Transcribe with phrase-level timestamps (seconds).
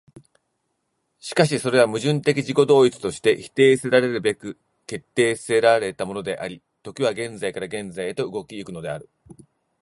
[1.19, 9.07] しかしそれは矛盾的自己同一として否定せられるべく決定せられたものであり、時は現在から現在へと動き行くのである。